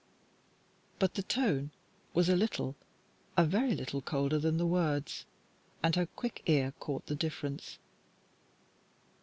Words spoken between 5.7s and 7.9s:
and her quick ear caught the difference.